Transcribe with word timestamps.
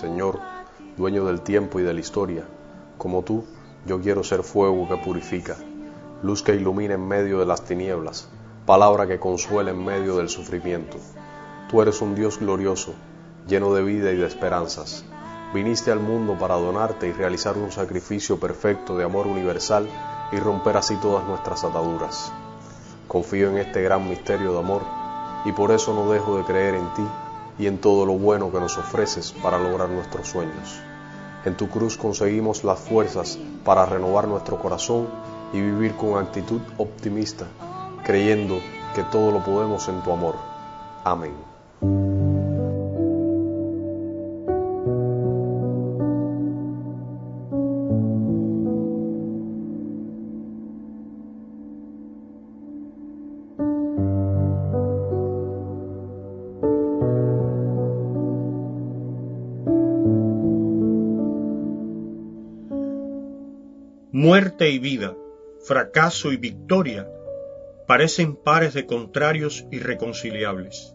Señor, 0.00 0.40
dueño 0.96 1.26
del 1.26 1.42
tiempo 1.42 1.78
y 1.78 1.82
de 1.82 1.92
la 1.92 2.00
historia, 2.00 2.44
como 2.96 3.20
tú, 3.20 3.44
yo 3.84 4.00
quiero 4.00 4.24
ser 4.24 4.42
fuego 4.42 4.88
que 4.88 4.96
purifica, 4.96 5.58
luz 6.22 6.42
que 6.42 6.54
ilumina 6.54 6.94
en 6.94 7.06
medio 7.06 7.38
de 7.38 7.44
las 7.44 7.66
tinieblas, 7.66 8.30
palabra 8.64 9.06
que 9.06 9.20
consuela 9.20 9.72
en 9.72 9.84
medio 9.84 10.16
del 10.16 10.30
sufrimiento. 10.30 10.96
Tú 11.68 11.82
eres 11.82 12.00
un 12.00 12.14
Dios 12.14 12.38
glorioso, 12.38 12.94
lleno 13.46 13.74
de 13.74 13.82
vida 13.82 14.10
y 14.10 14.16
de 14.16 14.26
esperanzas. 14.26 15.04
Viniste 15.52 15.92
al 15.92 16.00
mundo 16.00 16.34
para 16.38 16.54
donarte 16.54 17.06
y 17.06 17.12
realizar 17.12 17.58
un 17.58 17.70
sacrificio 17.70 18.40
perfecto 18.40 18.96
de 18.96 19.04
amor 19.04 19.26
universal 19.26 19.86
y 20.32 20.38
romper 20.38 20.78
así 20.78 20.96
todas 20.96 21.26
nuestras 21.26 21.62
ataduras. 21.62 22.32
Confío 23.06 23.50
en 23.50 23.58
este 23.58 23.82
gran 23.82 24.08
misterio 24.08 24.54
de 24.54 24.60
amor 24.60 24.80
y 25.44 25.52
por 25.52 25.72
eso 25.72 25.92
no 25.92 26.10
dejo 26.10 26.38
de 26.38 26.44
creer 26.44 26.76
en 26.76 26.88
ti 26.94 27.06
y 27.60 27.66
en 27.66 27.78
todo 27.78 28.06
lo 28.06 28.14
bueno 28.14 28.50
que 28.50 28.58
nos 28.58 28.78
ofreces 28.78 29.32
para 29.42 29.58
lograr 29.58 29.90
nuestros 29.90 30.28
sueños. 30.28 30.80
En 31.44 31.56
tu 31.56 31.68
cruz 31.68 31.96
conseguimos 31.96 32.64
las 32.64 32.78
fuerzas 32.80 33.38
para 33.64 33.84
renovar 33.84 34.26
nuestro 34.26 34.58
corazón 34.58 35.08
y 35.52 35.60
vivir 35.60 35.94
con 35.94 36.22
actitud 36.22 36.60
optimista, 36.78 37.46
creyendo 38.02 38.58
que 38.94 39.02
todo 39.04 39.30
lo 39.30 39.44
podemos 39.44 39.88
en 39.88 40.02
tu 40.02 40.10
amor. 40.10 40.36
Amén. 41.04 41.59
Muerte 64.22 64.68
y 64.68 64.78
vida, 64.78 65.16
fracaso 65.64 66.30
y 66.30 66.36
victoria 66.36 67.08
parecen 67.86 68.36
pares 68.36 68.74
de 68.74 68.84
contrarios 68.84 69.64
irreconciliables. 69.70 70.94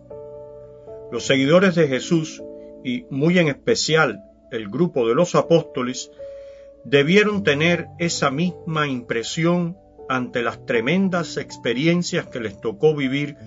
Los 1.12 1.26
seguidores 1.26 1.74
de 1.74 1.88
Jesús, 1.88 2.44
y 2.84 3.08
muy 3.10 3.40
en 3.40 3.48
especial 3.48 4.22
el 4.52 4.70
grupo 4.70 5.08
de 5.08 5.16
los 5.16 5.34
apóstoles, 5.34 6.12
debieron 6.84 7.44
tener 7.44 7.88
esa 7.98 8.30
misma 8.30 8.88
impresión 8.88 9.76
ante 10.08 10.44
las 10.44 10.64
tremendas 10.68 11.38
experiencias 11.38 12.28
que 12.28 12.40
les 12.40 12.62
tocó 12.62 12.96
vivir 12.96 13.38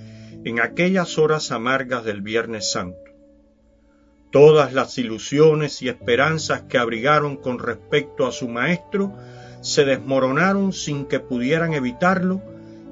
en 0.45 0.59
aquellas 0.59 1.19
horas 1.19 1.53
amargas 1.53 2.05
del 2.05 2.21
Viernes 2.21 2.73
Santo. 2.73 2.99
Todas 4.33 4.73
las 4.73 4.99
ilusiones 4.99 5.83
y 5.83 5.89
esperanzas 5.89 6.63
que 6.63 6.79
abrigaron 6.79 7.37
con 7.37 7.61
respecto 7.61 8.27
a 8.27 8.33
su 8.33 8.49
Maestro 8.49 9.15
se 9.61 9.85
desmoronaron 9.85 10.73
sin 10.73 11.07
que 11.07 11.21
pudieran 11.21 11.75
evitarlo 11.75 12.41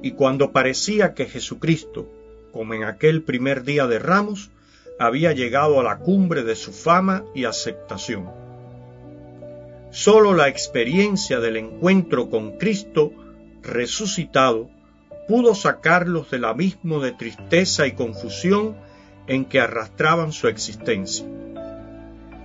y 0.02 0.12
cuando 0.12 0.52
parecía 0.52 1.14
que 1.14 1.26
Jesucristo, 1.26 2.08
como 2.52 2.74
en 2.74 2.84
aquel 2.84 3.22
primer 3.22 3.64
día 3.64 3.86
de 3.86 3.98
Ramos, 3.98 4.50
había 4.98 5.32
llegado 5.32 5.80
a 5.80 5.82
la 5.82 5.98
cumbre 5.98 6.42
de 6.42 6.56
su 6.56 6.72
fama 6.72 7.24
y 7.34 7.44
aceptación. 7.44 8.30
Sólo 9.90 10.34
la 10.34 10.48
experiencia 10.48 11.40
del 11.40 11.56
encuentro 11.56 12.28
con 12.28 12.58
Cristo 12.58 13.12
resucitado 13.62 14.70
pudo 15.26 15.54
sacarlos 15.54 16.30
del 16.30 16.44
abismo 16.44 17.00
de 17.00 17.12
tristeza 17.12 17.86
y 17.86 17.92
confusión 17.92 18.76
en 19.26 19.44
que 19.44 19.60
arrastraban 19.60 20.32
su 20.32 20.48
existencia. 20.48 21.26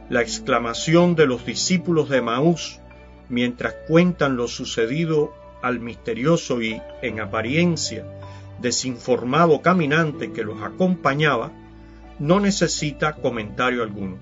La 0.10 0.22
exclamación 0.22 1.16
de 1.16 1.26
los 1.26 1.46
discípulos 1.46 2.10
de 2.10 2.22
Maús 2.22 2.80
mientras 3.32 3.74
cuentan 3.88 4.36
lo 4.36 4.48
sucedido 4.48 5.34
al 5.62 5.80
misterioso 5.80 6.62
y, 6.62 6.82
en 7.02 7.22
apariencia, 7.22 8.06
desinformado 8.60 9.62
caminante 9.62 10.34
que 10.34 10.44
los 10.44 10.62
acompañaba, 10.62 11.52
no 12.20 12.40
necesita 12.42 13.14
comentario 13.14 13.84
alguno. 13.84 14.18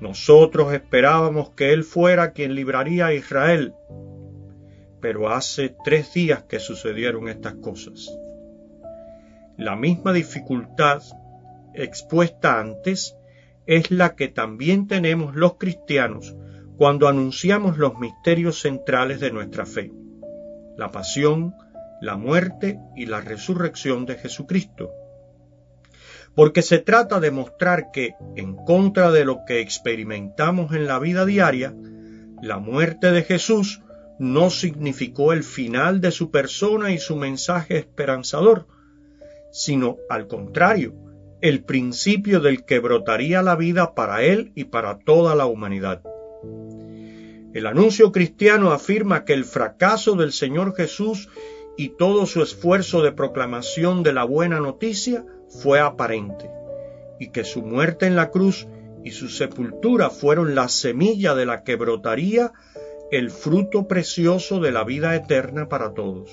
Nosotros 0.00 0.74
esperábamos 0.74 1.50
que 1.50 1.72
Él 1.72 1.84
fuera 1.84 2.32
quien 2.32 2.54
libraría 2.54 3.06
a 3.06 3.14
Israel, 3.14 3.72
pero 5.00 5.30
hace 5.30 5.74
tres 5.82 6.12
días 6.12 6.42
que 6.42 6.60
sucedieron 6.60 7.28
estas 7.28 7.54
cosas. 7.54 8.10
La 9.56 9.74
misma 9.74 10.12
dificultad 10.12 11.02
expuesta 11.74 12.60
antes 12.60 13.16
es 13.64 13.90
la 13.90 14.14
que 14.16 14.28
también 14.28 14.86
tenemos 14.86 15.34
los 15.34 15.54
cristianos 15.54 16.36
cuando 16.76 17.08
anunciamos 17.08 17.78
los 17.78 17.98
misterios 17.98 18.60
centrales 18.60 19.20
de 19.20 19.30
nuestra 19.30 19.64
fe, 19.64 19.90
la 20.76 20.90
pasión, 20.90 21.54
la 22.02 22.16
muerte 22.16 22.78
y 22.94 23.06
la 23.06 23.20
resurrección 23.22 24.04
de 24.04 24.16
Jesucristo. 24.16 24.90
Porque 26.34 26.60
se 26.60 26.78
trata 26.78 27.18
de 27.18 27.30
mostrar 27.30 27.90
que, 27.92 28.14
en 28.36 28.56
contra 28.56 29.10
de 29.10 29.24
lo 29.24 29.46
que 29.46 29.60
experimentamos 29.60 30.74
en 30.74 30.86
la 30.86 30.98
vida 30.98 31.24
diaria, 31.24 31.74
la 32.42 32.58
muerte 32.58 33.10
de 33.10 33.22
Jesús 33.22 33.80
no 34.18 34.50
significó 34.50 35.32
el 35.32 35.44
final 35.44 36.02
de 36.02 36.10
su 36.10 36.30
persona 36.30 36.92
y 36.92 36.98
su 36.98 37.16
mensaje 37.16 37.78
esperanzador, 37.78 38.66
sino 39.50 39.96
al 40.10 40.26
contrario, 40.26 40.94
el 41.40 41.64
principio 41.64 42.40
del 42.40 42.64
que 42.64 42.80
brotaría 42.80 43.42
la 43.42 43.56
vida 43.56 43.94
para 43.94 44.22
él 44.22 44.52
y 44.54 44.64
para 44.64 44.98
toda 44.98 45.34
la 45.34 45.46
humanidad. 45.46 46.02
El 47.52 47.66
anuncio 47.66 48.12
cristiano 48.12 48.72
afirma 48.72 49.24
que 49.24 49.32
el 49.32 49.44
fracaso 49.44 50.14
del 50.14 50.32
Señor 50.32 50.74
Jesús 50.76 51.28
y 51.76 51.90
todo 51.90 52.26
su 52.26 52.42
esfuerzo 52.42 53.02
de 53.02 53.12
proclamación 53.12 54.02
de 54.02 54.12
la 54.12 54.24
buena 54.24 54.60
noticia 54.60 55.24
fue 55.48 55.80
aparente, 55.80 56.50
y 57.18 57.30
que 57.30 57.44
su 57.44 57.62
muerte 57.62 58.06
en 58.06 58.16
la 58.16 58.30
cruz 58.30 58.66
y 59.04 59.12
su 59.12 59.28
sepultura 59.28 60.10
fueron 60.10 60.54
la 60.54 60.68
semilla 60.68 61.34
de 61.34 61.46
la 61.46 61.62
que 61.62 61.76
brotaría 61.76 62.52
el 63.10 63.30
fruto 63.30 63.86
precioso 63.86 64.60
de 64.60 64.72
la 64.72 64.84
vida 64.84 65.14
eterna 65.14 65.68
para 65.68 65.94
todos. 65.94 66.30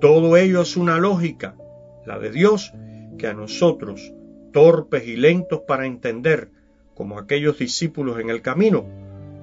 Todo 0.00 0.36
ello 0.36 0.62
es 0.62 0.76
una 0.76 0.98
lógica, 0.98 1.56
la 2.04 2.18
de 2.18 2.30
Dios, 2.30 2.72
que 3.18 3.26
a 3.28 3.34
nosotros, 3.34 4.12
torpes 4.52 5.06
y 5.06 5.16
lentos 5.16 5.60
para 5.66 5.86
entender, 5.86 6.50
como 6.96 7.18
aquellos 7.18 7.58
discípulos 7.58 8.18
en 8.18 8.30
el 8.30 8.40
camino, 8.40 8.86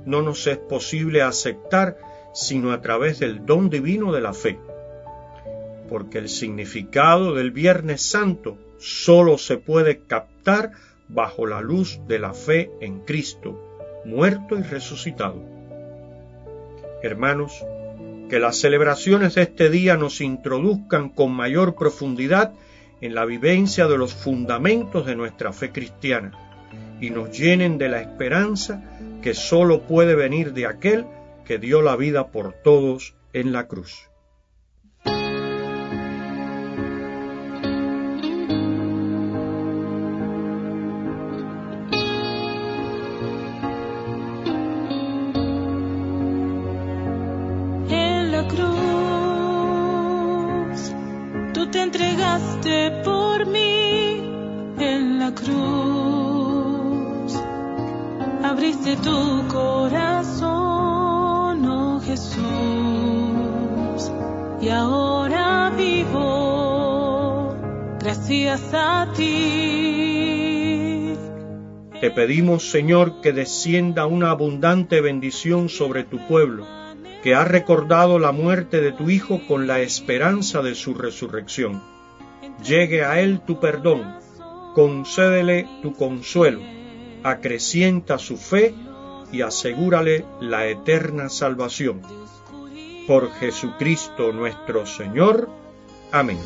no 0.06 0.22
nos 0.22 0.48
es 0.48 0.58
posible 0.58 1.22
aceptar 1.22 1.98
sino 2.34 2.72
a 2.72 2.82
través 2.82 3.20
del 3.20 3.46
don 3.46 3.70
divino 3.70 4.12
de 4.12 4.22
la 4.22 4.34
fe. 4.34 4.58
Porque 5.88 6.18
el 6.18 6.30
significado 6.30 7.36
del 7.36 7.52
Viernes 7.52 8.02
Santo 8.02 8.58
sólo 8.80 9.38
se 9.38 9.58
puede 9.58 10.00
captar 10.00 10.72
bajo 11.08 11.46
la 11.46 11.62
luz 11.62 12.00
de 12.08 12.18
la 12.18 12.34
fe 12.34 12.72
en 12.82 13.02
Cristo, 13.02 14.02
muerto 14.04 14.58
y 14.58 14.64
resucitado. 14.64 15.40
Hermanos, 17.04 17.64
que 18.30 18.40
las 18.40 18.58
celebraciones 18.58 19.36
de 19.36 19.44
este 19.44 19.70
día 19.70 19.96
nos 19.96 20.22
introduzcan 20.22 21.10
con 21.10 21.32
mayor 21.32 21.76
profundidad 21.76 22.54
en 23.00 23.14
la 23.14 23.26
vivencia 23.26 23.88
de 23.88 23.98
los 23.98 24.16
fundamentos 24.16 25.06
de 25.06 25.16
nuestra 25.16 25.54
fe 25.54 25.72
cristiana 25.72 26.43
y 27.02 27.10
nos 27.10 27.38
llenen 27.38 27.78
de 27.78 27.90
la 27.90 28.02
esperanza 28.02 28.82
que 29.22 29.34
sólo 29.34 29.82
puede 29.82 30.16
venir 30.16 30.54
de 30.54 30.68
aquel 30.68 31.06
que 31.46 31.58
dio 31.58 31.82
la 31.82 31.96
vida 31.96 32.28
por 32.28 32.54
todos 32.54 33.16
en 33.34 33.52
la 33.52 33.68
cruz. 33.68 34.10
Te 51.74 51.82
entregaste 51.82 53.02
por 53.04 53.48
mí 53.48 54.22
en 54.78 55.18
la 55.18 55.34
cruz. 55.34 56.13
Tu 58.64 59.48
corazón, 59.50 60.48
oh 61.66 62.00
Jesús, 62.00 62.40
y 64.62 64.70
ahora 64.70 65.74
vivo 65.76 67.54
gracias 68.00 68.74
a 68.74 69.12
ti. 69.18 71.14
Te 72.00 72.10
pedimos, 72.12 72.72
Señor, 72.72 73.20
que 73.20 73.34
descienda 73.34 74.06
una 74.06 74.30
abundante 74.30 75.02
bendición 75.02 75.68
sobre 75.68 76.06
tu 76.06 76.26
pueblo, 76.26 76.66
que 77.22 77.36
ha 77.36 77.44
recordado 77.44 78.18
la 78.18 78.32
muerte 78.32 78.80
de 78.80 78.94
tu 78.94 79.10
Hijo 79.10 79.42
con 79.46 79.68
la 79.68 79.82
esperanza 79.82 80.62
de 80.62 80.76
su 80.76 80.94
resurrección. 80.94 81.84
Llegue 82.64 83.04
a 83.04 83.20
él 83.20 83.42
tu 83.42 83.60
perdón, 83.60 84.16
concédele 84.74 85.68
tu 85.82 85.92
consuelo, 85.92 86.62
acrecienta 87.24 88.18
su 88.18 88.38
fe 88.38 88.74
y 89.32 89.42
asegúrale 89.42 90.26
la 90.40 90.68
eterna 90.68 91.30
salvación. 91.30 92.02
Por 93.08 93.32
Jesucristo 93.34 94.32
nuestro 94.32 94.86
Señor. 94.86 95.50
Amén. 96.12 96.38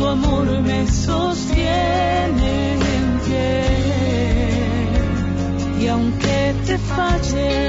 Tu 0.00 0.06
amor 0.06 0.46
me 0.62 0.86
sostiene 0.86 2.52
en 2.96 3.06
pie. 3.26 3.64
Y 5.80 5.86
aunque 5.88 6.54
te 6.66 6.78
falle, 6.78 7.59